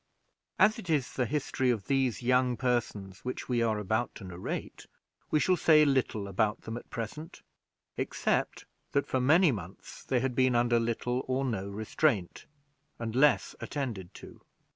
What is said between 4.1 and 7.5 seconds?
to narrate, we shall say little about them at present,